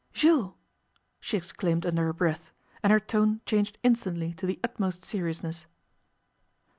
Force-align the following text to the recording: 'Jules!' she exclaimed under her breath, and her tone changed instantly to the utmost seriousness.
'Jules!' 0.13 0.53
she 1.19 1.37
exclaimed 1.37 1.85
under 1.85 2.05
her 2.05 2.11
breath, 2.11 2.49
and 2.81 2.91
her 2.91 2.99
tone 2.99 3.39
changed 3.45 3.77
instantly 3.83 4.33
to 4.33 4.47
the 4.47 4.59
utmost 4.63 5.05
seriousness. 5.05 5.67